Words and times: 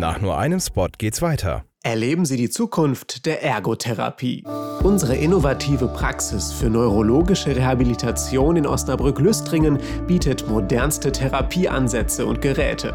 Nach 0.00 0.18
nur 0.18 0.38
einem 0.38 0.60
Spot 0.60 0.88
geht's 0.96 1.20
weiter. 1.20 1.62
Erleben 1.82 2.24
Sie 2.24 2.38
die 2.38 2.48
Zukunft 2.48 3.26
der 3.26 3.42
Ergotherapie. 3.42 4.44
Unsere 4.82 5.14
innovative 5.14 5.88
Praxis 5.88 6.52
für 6.52 6.70
neurologische 6.70 7.54
Rehabilitation 7.54 8.56
in 8.56 8.66
Osnabrück-Lüstringen 8.66 9.78
bietet 10.06 10.48
modernste 10.48 11.12
Therapieansätze 11.12 12.24
und 12.24 12.40
Geräte. 12.40 12.94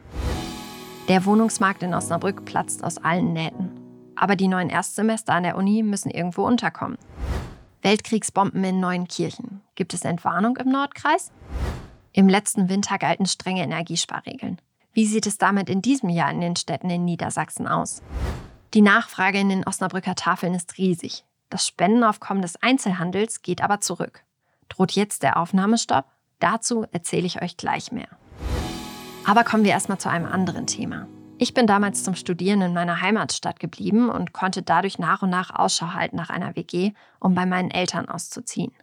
Der 1.09 1.25
Wohnungsmarkt 1.25 1.83
in 1.83 1.95
Osnabrück 1.95 2.45
platzt 2.45 2.85
aus 2.85 2.99
allen 2.99 3.33
Nähten. 3.33 3.80
Aber 4.21 4.37
die 4.37 4.49
neuen 4.49 4.69
Erstsemester 4.69 5.33
an 5.33 5.45
der 5.45 5.57
Uni 5.57 5.83
müssen 5.83 6.11
irgendwo 6.11 6.45
unterkommen. 6.45 6.99
Weltkriegsbomben 7.81 8.63
in 8.63 8.79
Neuenkirchen. 8.79 9.63
Gibt 9.77 9.95
es 9.95 10.03
Entwarnung 10.03 10.59
im 10.59 10.69
Nordkreis? 10.69 11.33
Im 12.13 12.29
letzten 12.29 12.69
Winter 12.69 12.99
galten 12.99 13.25
strenge 13.25 13.63
Energiesparregeln. 13.63 14.61
Wie 14.93 15.07
sieht 15.07 15.27
es 15.27 15.39
damit 15.39 15.71
in 15.71 15.81
diesem 15.81 16.11
Jahr 16.11 16.31
in 16.31 16.43
den 16.43 16.55
Städten 16.55 16.91
in 16.91 17.07
Niedersachsen 17.07 17.67
aus? 17.67 18.03
Die 18.75 18.83
Nachfrage 18.83 19.39
in 19.39 19.49
den 19.49 19.67
Osnabrücker 19.67 20.17
Tafeln 20.17 20.53
ist 20.53 20.77
riesig. 20.77 21.25
Das 21.49 21.67
Spendenaufkommen 21.67 22.43
des 22.43 22.63
Einzelhandels 22.63 23.41
geht 23.41 23.63
aber 23.63 23.81
zurück. 23.81 24.23
Droht 24.69 24.93
jetzt 24.93 25.23
der 25.23 25.39
Aufnahmestopp? 25.39 26.05
Dazu 26.41 26.85
erzähle 26.93 27.27
ich 27.27 27.41
euch 27.41 27.57
gleich 27.57 27.91
mehr. 27.91 28.09
Aber 29.27 29.45
kommen 29.45 29.65
wir 29.65 29.71
erstmal 29.71 29.99
zu 29.99 30.11
einem 30.11 30.27
anderen 30.27 30.67
Thema. 30.67 31.07
Ich 31.43 31.55
bin 31.55 31.67
damals 31.67 32.05
zum 32.05 32.15
Studieren 32.17 32.61
in 32.61 32.75
meiner 32.75 33.01
Heimatstadt 33.01 33.61
geblieben 33.61 34.11
und 34.11 34.35
konnte 34.35 34.61
dadurch 34.61 34.99
nach 34.99 35.23
und 35.23 35.31
nach 35.31 35.49
Ausschau 35.49 35.95
halten 35.95 36.17
nach 36.17 36.29
einer 36.29 36.55
WG, 36.55 36.93
um 37.19 37.35
bei 37.35 37.47
meinen 37.47 37.71
Eltern 37.71 38.11
auszuziehen. 38.11 38.75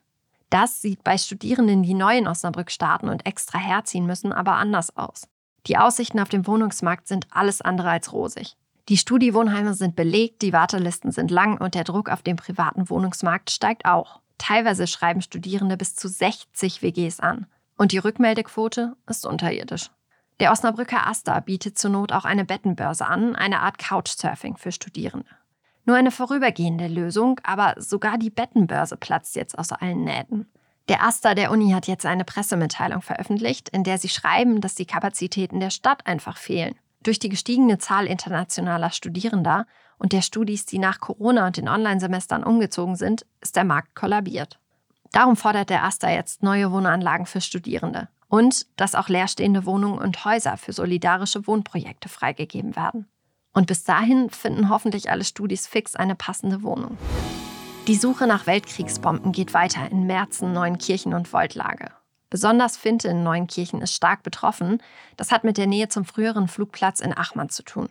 Das 0.50 0.82
sieht 0.82 1.04
bei 1.04 1.20
Studierenden, 1.20 1.84
die 1.84 1.94
neu 1.94 2.18
in 2.18 2.28
Osnabrück 2.28 2.72
starten 2.72 3.10
und 3.10 3.28
extra 3.28 3.60
herziehen 3.60 4.08
müssen, 4.08 4.34
aber 4.34 4.54
anders 4.54 4.98
aus. 4.98 5.28
Die 5.68 5.78
Aussichten 5.78 6.20
auf 6.20 6.30
dem 6.30 6.48
Wohnungsmarkt 6.48 7.08
sind 7.08 7.28
alles 7.30 7.62
andere 7.62 7.92
als 7.92 8.12
rosig. 8.12 8.58
Die 8.90 8.98
Studiewohnheime 8.98 9.76
sind 9.76 9.96
belegt, 9.96 10.42
die 10.42 10.52
Wartelisten 10.52 11.12
sind 11.12 11.30
lang 11.30 11.62
und 11.62 11.76
der 11.76 11.84
Druck 11.84 12.10
auf 12.10 12.24
dem 12.24 12.38
privaten 12.38 12.90
Wohnungsmarkt 12.90 13.52
steigt 13.52 13.86
auch. 13.86 14.20
Teilweise 14.40 14.88
schreiben 14.88 15.22
Studierende 15.22 15.78
bis 15.78 15.96
zu 15.96 16.08
60 16.08 16.82
WGs 16.82 17.20
an. 17.20 17.46
Und 17.78 17.92
die 17.92 18.00
Rückmeldequote 18.00 18.96
ist 19.06 19.28
unterirdisch. 19.28 19.92
Der 20.40 20.52
Osnabrücker 20.52 21.08
Asta 21.08 21.40
bietet 21.40 21.80
zur 21.80 21.90
Not 21.90 22.12
auch 22.12 22.24
eine 22.24 22.46
Bettenbörse 22.46 23.08
an, 23.08 23.36
eine 23.36 23.62
Art 23.62 23.80
Couchsurfing 23.80 24.56
für 24.58 24.72
Studierende. 24.72 25.30
Nur 25.86 25.96
eine 25.96 26.12
vorübergehende 26.12 26.88
Lösung, 26.88 27.40
aber 27.44 27.74
sogar 27.78 28.20
die 28.20 28.30
Bettenbörse 28.30 28.98
platzt 28.98 29.36
jetzt 29.36 29.58
aus 29.58 29.72
allen 29.72 30.04
Nähten. 30.04 30.48
Der 30.90 31.04
Asta 31.04 31.34
der 31.34 31.50
Uni 31.50 31.72
hat 31.72 31.88
jetzt 31.88 32.06
eine 32.06 32.24
Pressemitteilung 32.24 33.02
veröffentlicht, 33.02 33.70
in 33.70 33.84
der 33.84 33.98
sie 33.98 34.10
schreiben, 34.10 34.62
dass 34.62 34.76
die 34.76 34.86
Kapazitäten 34.86 35.60
der 35.60 35.72
Stadt 35.72 36.06
einfach 36.06 36.38
fehlen. 36.38 36.76
Durch 37.02 37.18
die 37.18 37.30
gestiegene 37.30 37.80
Zahl 37.80 38.06
internationaler 38.06 38.92
Studierender 38.92 39.66
und 39.98 40.14
der 40.14 40.22
Studis, 40.22 40.66
die 40.66 40.78
nach 40.78 41.00
Corona 41.00 41.48
und 41.48 41.58
den 41.58 41.68
Online-Semestern 41.68 42.44
umgezogen 42.44 42.96
sind, 42.96 43.26
ist 43.42 43.56
der 43.56 43.64
Markt 43.64 43.96
kollabiert. 43.96 44.60
Darum 45.12 45.36
fordert 45.36 45.72
der 45.72 45.84
Asta 45.84 46.12
jetzt 46.12 46.44
neue 46.44 46.72
Wohnanlagen 46.72 47.26
für 47.26 47.42
Studierende 47.42 48.08
und 48.30 48.66
dass 48.76 48.96
auch 48.96 49.10
leerstehende 49.10 49.66
Wohnungen 49.66 50.00
und 50.00 50.26
Häuser 50.26 50.58
für 50.58 50.74
solidarische 50.74 51.48
Wohnprojekte 51.48 52.10
freigegeben 52.10 52.76
werden. 52.76 53.08
Und 53.54 53.68
bis 53.68 53.84
dahin 53.84 54.30
finden 54.30 54.70
hoffentlich 54.70 55.10
alle 55.10 55.24
Studis 55.24 55.68
fix 55.68 55.96
eine 55.96 56.16
passende 56.16 56.62
Wohnung. 56.64 56.98
Die 57.88 57.96
Suche 57.96 58.28
nach 58.28 58.46
Weltkriegsbomben 58.46 59.32
geht 59.32 59.54
weiter 59.54 59.90
in 59.90 60.06
Merzen, 60.06 60.52
Neuenkirchen 60.52 61.14
und 61.14 61.28
Voltlage. 61.28 61.90
Besonders 62.30 62.76
Finte 62.76 63.08
in 63.08 63.24
Neuenkirchen 63.24 63.82
ist 63.82 63.94
stark 63.94 64.24
betroffen. 64.24 64.84
Das 65.16 65.32
hat 65.32 65.46
mit 65.46 65.58
der 65.58 65.68
Nähe 65.68 65.88
zum 65.88 66.04
früheren 66.04 66.50
Flugplatz 66.50 67.00
in 67.00 67.18
Achmann 67.18 67.50
zu 67.50 67.64
tun. 67.64 67.88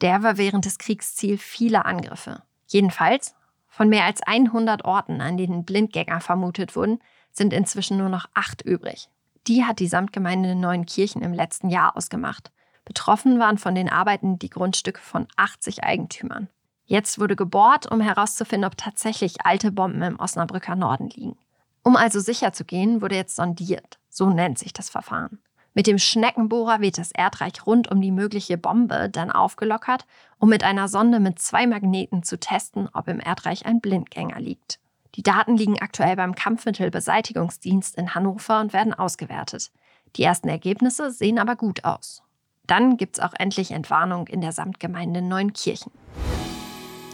Der 0.00 0.22
war 0.22 0.38
während 0.38 0.64
des 0.64 0.78
Kriegs 0.78 1.16
Ziel 1.16 1.36
vieler 1.36 1.84
Angriffe. 1.86 2.42
Jedenfalls, 2.68 3.34
von 3.68 3.88
mehr 3.88 4.04
als 4.04 4.22
100 4.22 4.84
Orten, 4.84 5.20
an 5.20 5.36
denen 5.36 5.64
Blindgänger 5.64 6.20
vermutet 6.20 6.76
wurden, 6.76 7.00
sind 7.32 7.52
inzwischen 7.52 7.98
nur 7.98 8.08
noch 8.08 8.26
acht 8.34 8.62
übrig. 8.62 9.08
Die 9.50 9.64
hat 9.64 9.80
die 9.80 9.88
Samtgemeinde 9.88 10.54
Neuenkirchen 10.54 11.22
im 11.22 11.32
letzten 11.32 11.70
Jahr 11.70 11.96
ausgemacht. 11.96 12.52
Betroffen 12.84 13.40
waren 13.40 13.58
von 13.58 13.74
den 13.74 13.88
Arbeiten 13.88 14.38
die 14.38 14.48
Grundstücke 14.48 15.00
von 15.00 15.26
80 15.36 15.82
Eigentümern. 15.82 16.48
Jetzt 16.84 17.18
wurde 17.18 17.34
gebohrt, 17.34 17.90
um 17.90 18.00
herauszufinden, 18.00 18.64
ob 18.64 18.76
tatsächlich 18.76 19.44
alte 19.44 19.72
Bomben 19.72 20.02
im 20.02 20.20
Osnabrücker 20.20 20.76
Norden 20.76 21.10
liegen. 21.10 21.36
Um 21.82 21.96
also 21.96 22.20
sicher 22.20 22.52
zu 22.52 22.64
gehen, 22.64 23.02
wurde 23.02 23.16
jetzt 23.16 23.34
sondiert. 23.34 23.98
So 24.08 24.30
nennt 24.30 24.56
sich 24.56 24.72
das 24.72 24.88
Verfahren. 24.88 25.40
Mit 25.74 25.88
dem 25.88 25.98
Schneckenbohrer 25.98 26.80
wird 26.80 26.98
das 26.98 27.10
Erdreich 27.10 27.66
rund 27.66 27.90
um 27.90 28.00
die 28.00 28.12
mögliche 28.12 28.56
Bombe 28.56 29.10
dann 29.10 29.32
aufgelockert, 29.32 30.06
um 30.38 30.48
mit 30.48 30.62
einer 30.62 30.86
Sonde 30.86 31.18
mit 31.18 31.40
zwei 31.40 31.66
Magneten 31.66 32.22
zu 32.22 32.38
testen, 32.38 32.88
ob 32.92 33.08
im 33.08 33.18
Erdreich 33.18 33.66
ein 33.66 33.80
Blindgänger 33.80 34.38
liegt. 34.38 34.78
Die 35.16 35.22
Daten 35.22 35.56
liegen 35.56 35.80
aktuell 35.80 36.16
beim 36.16 36.34
Kampfmittelbeseitigungsdienst 36.34 37.96
in 37.96 38.14
Hannover 38.14 38.60
und 38.60 38.72
werden 38.72 38.94
ausgewertet. 38.94 39.72
Die 40.16 40.22
ersten 40.22 40.48
Ergebnisse 40.48 41.10
sehen 41.10 41.38
aber 41.38 41.56
gut 41.56 41.84
aus. 41.84 42.22
Dann 42.66 42.96
gibt 42.96 43.18
es 43.18 43.24
auch 43.24 43.34
endlich 43.38 43.72
Entwarnung 43.72 44.28
in 44.28 44.40
der 44.40 44.52
Samtgemeinde 44.52 45.22
Neunkirchen. 45.22 45.92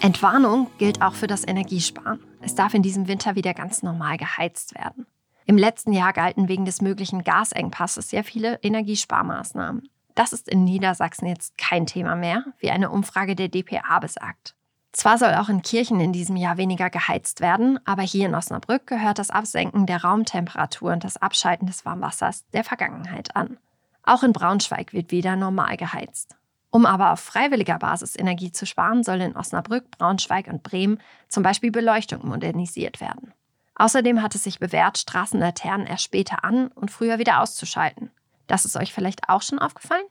Entwarnung 0.01 0.69
gilt 0.79 1.01
auch 1.01 1.15
für 1.15 1.27
das 1.27 1.47
Energiesparen. 1.47 2.21
Es 2.43 2.55
darf 2.55 2.75
in 2.75 2.83
diesem 2.83 3.09
Winter 3.09 3.35
wieder 3.35 3.55
ganz 3.55 3.83
normal 3.83 4.19
geheizt 4.19 4.75
werden. 4.75 5.07
Im 5.47 5.57
letzten 5.57 5.93
Jahr 5.93 6.13
galten 6.13 6.49
wegen 6.49 6.65
des 6.65 6.83
möglichen 6.83 7.25
Gasengpasses 7.25 8.11
sehr 8.11 8.25
viele 8.25 8.59
Energiesparmaßnahmen. 8.63 9.89
Das 10.17 10.33
ist 10.33 10.49
in 10.49 10.65
Niedersachsen 10.65 11.27
jetzt 11.27 11.57
kein 11.57 11.87
Thema 11.87 12.17
mehr, 12.17 12.45
wie 12.59 12.71
eine 12.71 12.91
Umfrage 12.91 13.37
der 13.37 13.49
DPA 13.49 13.99
besagt. 14.01 14.56
Zwar 14.97 15.19
soll 15.19 15.35
auch 15.35 15.51
in 15.51 15.61
Kirchen 15.61 16.01
in 16.01 16.15
diesem 16.15 16.37
Jahr 16.37 16.57
weniger 16.57 16.89
geheizt 16.89 17.43
werden, 17.43 17.79
aber 17.85 18.01
hier 18.01 18.25
in 18.25 18.35
Osnabrück 18.35 18.87
gehört 18.87 19.19
das 19.19 19.29
Absenken 19.29 19.85
der 19.85 20.03
Raumtemperatur 20.03 20.91
und 20.91 21.05
das 21.05 21.19
Abschalten 21.19 21.67
des 21.67 21.85
Warmwassers 21.85 22.47
der 22.55 22.65
Vergangenheit 22.65 23.37
an. 23.37 23.59
Auch 24.05 24.23
in 24.23 24.33
Braunschweig 24.33 24.95
wird 24.95 25.11
wieder 25.11 25.37
normal 25.37 25.77
geheizt. 25.77 26.35
Um 26.71 26.87
aber 26.87 27.13
auf 27.13 27.21
freiwilliger 27.21 27.79
Basis 27.79 28.19
Energie 28.19 28.53
zu 28.53 28.65
sparen, 28.65 29.05
soll 29.05 29.21
in 29.21 29.37
Osnabrück, 29.37 29.91
Braunschweig 29.91 30.47
und 30.47 30.63
Bremen 30.63 30.99
zum 31.29 31.43
Beispiel 31.43 31.71
Beleuchtung 31.71 32.27
modernisiert 32.27 32.99
werden. 33.03 33.35
Außerdem 33.75 34.23
hat 34.23 34.35
es 34.35 34.45
sich 34.45 34.61
bewährt, 34.61 34.97
Straßenlaternen 34.97 35.87
erst 35.87 36.05
später 36.05 36.43
an 36.43 36.69
und 36.69 36.91
früher 36.91 37.19
wieder 37.19 37.43
auszuschalten. 37.43 38.11
Das 38.47 38.65
ist 38.65 38.77
euch 38.79 38.95
vielleicht 38.95 39.29
auch 39.29 39.43
schon 39.43 39.59
aufgefallen? 39.59 40.07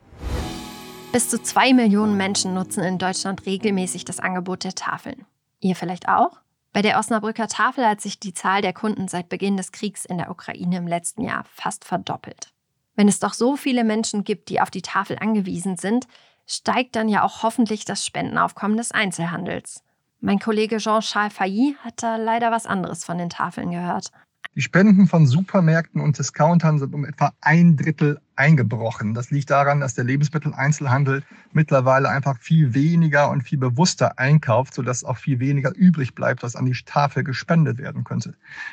Bis 1.10 1.28
zu 1.28 1.42
zwei 1.42 1.72
Millionen 1.72 2.16
Menschen 2.16 2.54
nutzen 2.54 2.84
in 2.84 2.98
Deutschland 2.98 3.46
regelmäßig 3.46 4.04
das 4.04 4.20
Angebot 4.20 4.62
der 4.62 4.76
Tafeln. 4.76 5.26
Ihr 5.60 5.76
vielleicht 5.76 6.08
auch? 6.08 6.40
Bei 6.72 6.82
der 6.82 6.98
Osnabrücker 6.98 7.48
Tafel 7.48 7.86
hat 7.86 8.00
sich 8.00 8.20
die 8.20 8.34
Zahl 8.34 8.60
der 8.60 8.74
Kunden 8.74 9.08
seit 9.08 9.28
Beginn 9.28 9.56
des 9.56 9.72
Kriegs 9.72 10.04
in 10.04 10.18
der 10.18 10.30
Ukraine 10.30 10.76
im 10.76 10.86
letzten 10.86 11.22
Jahr 11.22 11.44
fast 11.50 11.84
verdoppelt. 11.84 12.52
Wenn 12.96 13.08
es 13.08 13.18
doch 13.18 13.32
so 13.32 13.56
viele 13.56 13.84
Menschen 13.84 14.24
gibt, 14.24 14.48
die 14.48 14.60
auf 14.60 14.70
die 14.70 14.82
Tafel 14.82 15.18
angewiesen 15.18 15.76
sind, 15.76 16.06
steigt 16.46 16.96
dann 16.96 17.08
ja 17.08 17.22
auch 17.22 17.42
hoffentlich 17.42 17.84
das 17.84 18.04
Spendenaufkommen 18.04 18.76
des 18.76 18.92
Einzelhandels. 18.92 19.82
Mein 20.20 20.38
Kollege 20.38 20.78
Jean-Charles 20.78 21.32
Failly 21.32 21.76
hat 21.82 22.02
da 22.02 22.16
leider 22.16 22.50
was 22.50 22.66
anderes 22.66 23.04
von 23.04 23.18
den 23.18 23.30
Tafeln 23.30 23.70
gehört. 23.70 24.10
Die 24.56 24.62
Spenden 24.62 25.06
von 25.06 25.26
Supermärkten 25.26 26.00
und 26.00 26.18
Discountern 26.18 26.78
sind 26.78 26.94
um 26.94 27.04
etwa 27.04 27.34
ein 27.42 27.76
Drittel 27.76 28.22
eingebrochen. 28.36 29.12
Das 29.12 29.30
liegt 29.30 29.50
daran, 29.50 29.80
dass 29.80 29.92
der 29.92 30.04
Lebensmitteleinzelhandel 30.04 31.24
mittlerweile 31.52 32.08
einfach 32.08 32.38
viel 32.38 32.72
weniger 32.72 33.28
und 33.28 33.42
viel 33.42 33.58
bewusster 33.58 34.18
einkauft, 34.18 34.72
sodass 34.72 35.04
auch 35.04 35.18
viel 35.18 35.40
weniger 35.40 35.76
übrig 35.76 36.14
bleibt, 36.14 36.42
was 36.42 36.56
an 36.56 36.64
die 36.64 36.72
Tafel 36.86 37.22
gespendet 37.22 37.76
werden 37.76 38.04
könnte. 38.04 38.32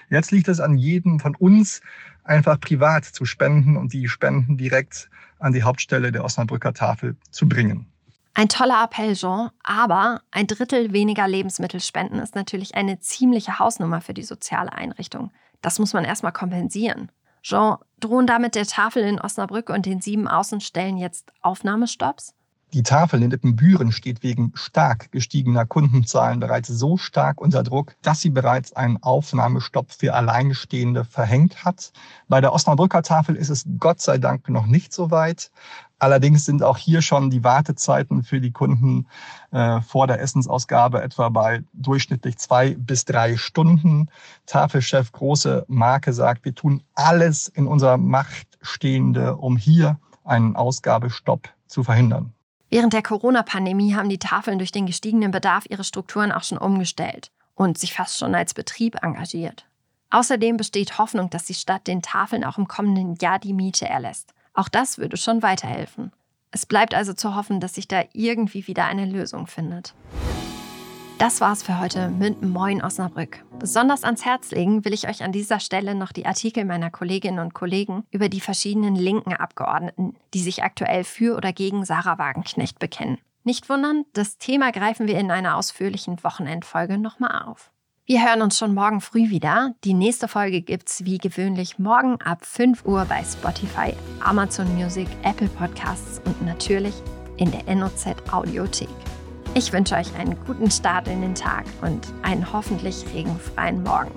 Jetzt 0.09 0.31
liegt 0.31 0.47
es 0.47 0.61
an 0.61 0.77
jedem 0.77 1.19
von 1.19 1.35
uns, 1.35 1.81
einfach 2.23 2.61
privat 2.61 3.03
zu 3.03 3.25
spenden 3.25 3.75
und 3.75 3.91
die 3.91 4.07
Spenden 4.07 4.55
direkt 4.55 5.09
an 5.39 5.51
die 5.51 5.63
Hauptstelle 5.63 6.13
der 6.13 6.23
Osnabrücker 6.23 6.73
Tafel 6.73 7.17
zu 7.29 7.49
bringen. 7.49 7.87
Ein 8.35 8.47
toller 8.47 8.85
Appell, 8.85 9.15
Jean, 9.15 9.49
aber 9.63 10.21
ein 10.31 10.47
Drittel 10.47 10.93
weniger 10.93 11.27
Lebensmittelspenden 11.27 12.19
ist 12.19 12.35
natürlich 12.35 12.73
eine 12.73 13.01
ziemliche 13.01 13.59
Hausnummer 13.59 13.99
für 13.99 14.13
die 14.13 14.23
soziale 14.23 14.71
Einrichtung. 14.71 15.29
Das 15.63 15.79
muss 15.79 15.93
man 15.93 16.03
erstmal 16.03 16.33
kompensieren. 16.33 17.09
Jean, 17.41 17.77
drohen 17.99 18.27
damit 18.27 18.53
der 18.53 18.67
Tafel 18.67 19.03
in 19.03 19.19
Osnabrück 19.19 19.69
und 19.69 19.85
den 19.85 20.01
sieben 20.01 20.27
Außenstellen 20.27 20.97
jetzt 20.97 21.33
Aufnahmestopps? 21.41 22.35
Die 22.73 22.83
Tafel 22.83 23.21
in 23.21 23.31
Ippenbüren 23.31 23.91
steht 23.91 24.23
wegen 24.23 24.51
stark 24.55 25.11
gestiegener 25.11 25.65
Kundenzahlen 25.65 26.39
bereits 26.39 26.69
so 26.69 26.97
stark 26.97 27.39
unter 27.39 27.61
Druck, 27.61 27.95
dass 28.01 28.19
sie 28.19 28.31
bereits 28.31 28.73
einen 28.73 28.97
Aufnahmestopp 29.03 29.91
für 29.91 30.15
Alleinstehende 30.15 31.05
verhängt 31.05 31.63
hat. 31.63 31.91
Bei 32.27 32.41
der 32.41 32.51
Osnabrücker 32.51 33.03
Tafel 33.03 33.35
ist 33.35 33.49
es 33.49 33.65
Gott 33.79 34.01
sei 34.01 34.17
Dank 34.17 34.49
noch 34.49 34.65
nicht 34.65 34.91
so 34.91 35.11
weit. 35.11 35.51
Allerdings 36.03 36.43
sind 36.43 36.63
auch 36.63 36.77
hier 36.77 37.01
schon 37.01 37.29
die 37.29 37.45
Wartezeiten 37.45 38.23
für 38.23 38.41
die 38.41 38.51
Kunden 38.51 39.07
äh, 39.51 39.79
vor 39.79 40.05
der 40.05 40.19
Essensausgabe 40.19 41.01
etwa 41.01 41.29
bei 41.29 41.63
durchschnittlich 41.71 42.37
zwei 42.39 42.75
bis 42.77 43.05
drei 43.05 43.37
Stunden. 43.37 44.09
Tafelchef 44.45 45.13
große 45.13 45.63
Marke 45.69 46.11
sagt, 46.11 46.43
wir 46.43 46.53
tun 46.53 46.83
alles 46.93 47.47
in 47.47 47.67
unserer 47.67 47.95
Macht 47.95 48.57
Stehende, 48.61 49.37
um 49.37 49.55
hier 49.55 49.97
einen 50.25 50.57
Ausgabestopp 50.57 51.47
zu 51.67 51.85
verhindern. 51.85 52.33
Während 52.69 52.91
der 52.91 53.01
Corona-Pandemie 53.01 53.95
haben 53.95 54.09
die 54.09 54.19
Tafeln 54.19 54.57
durch 54.57 54.73
den 54.73 54.85
gestiegenen 54.85 55.31
Bedarf 55.31 55.63
ihre 55.69 55.85
Strukturen 55.85 56.33
auch 56.33 56.43
schon 56.43 56.57
umgestellt 56.57 57.31
und 57.55 57.77
sich 57.77 57.93
fast 57.93 58.17
schon 58.17 58.35
als 58.35 58.53
Betrieb 58.53 59.01
engagiert. 59.01 59.65
Außerdem 60.09 60.57
besteht 60.57 60.97
Hoffnung, 60.97 61.29
dass 61.29 61.45
die 61.45 61.53
Stadt 61.53 61.87
den 61.87 62.01
Tafeln 62.01 62.43
auch 62.43 62.57
im 62.57 62.67
kommenden 62.67 63.15
Jahr 63.21 63.39
die 63.39 63.53
Miete 63.53 63.87
erlässt. 63.87 64.32
Auch 64.53 64.69
das 64.69 64.99
würde 64.99 65.17
schon 65.17 65.41
weiterhelfen. 65.41 66.11
Es 66.51 66.67
bleibt 66.67 66.93
also 66.93 67.13
zu 67.13 67.35
hoffen, 67.35 67.59
dass 67.59 67.75
sich 67.75 67.87
da 67.87 68.03
irgendwie 68.13 68.67
wieder 68.67 68.85
eine 68.85 69.05
Lösung 69.05 69.47
findet. 69.47 69.95
Das 71.17 71.41
war's 71.41 71.63
für 71.63 71.79
heute 71.79 72.09
mit 72.09 72.43
Moin 72.43 72.83
Osnabrück. 72.83 73.43
Besonders 73.57 74.03
ans 74.03 74.25
Herz 74.25 74.51
legen 74.51 74.85
will 74.85 74.93
ich 74.93 75.07
euch 75.07 75.23
an 75.23 75.31
dieser 75.31 75.59
Stelle 75.59 75.95
noch 75.95 76.11
die 76.11 76.25
Artikel 76.25 76.65
meiner 76.65 76.91
Kolleginnen 76.91 77.39
und 77.39 77.53
Kollegen 77.53 78.03
über 78.11 78.29
die 78.29 78.41
verschiedenen 78.41 78.95
linken 78.95 79.33
Abgeordneten, 79.33 80.15
die 80.33 80.41
sich 80.41 80.63
aktuell 80.63 81.03
für 81.03 81.35
oder 81.35 81.53
gegen 81.53 81.85
Sarah 81.85 82.19
Wagenknecht 82.19 82.77
bekennen. 82.77 83.17
Nicht 83.43 83.69
wundern, 83.69 84.05
das 84.13 84.37
Thema 84.37 84.71
greifen 84.71 85.07
wir 85.07 85.17
in 85.17 85.31
einer 85.31 85.57
ausführlichen 85.57 86.23
Wochenendfolge 86.23 86.97
nochmal 86.97 87.43
auf. 87.43 87.72
Wir 88.05 88.21
hören 88.27 88.41
uns 88.41 88.57
schon 88.57 88.73
morgen 88.73 88.99
früh 88.99 89.29
wieder. 89.29 89.75
Die 89.85 89.93
nächste 89.93 90.27
Folge 90.27 90.61
gibt's 90.61 91.05
wie 91.05 91.19
gewöhnlich 91.19 91.79
morgen 91.79 92.19
ab 92.19 92.45
5 92.45 92.83
Uhr 92.83 93.05
bei 93.05 93.23
Spotify, 93.23 93.93
Amazon 94.19 94.67
Music, 94.75 95.07
Apple 95.23 95.47
Podcasts 95.47 96.19
und 96.25 96.45
natürlich 96.45 96.95
in 97.37 97.49
der 97.51 97.73
NOZ 97.73 98.07
Audiothek. 98.29 98.89
Ich 99.53 99.71
wünsche 99.71 99.95
euch 99.95 100.13
einen 100.15 100.35
guten 100.45 100.69
Start 100.69 101.07
in 101.07 101.21
den 101.21 101.33
Tag 101.33 101.63
und 101.81 102.05
einen 102.23 102.51
hoffentlich 102.51 103.05
regenfreien 103.13 103.81
Morgen. 103.83 104.11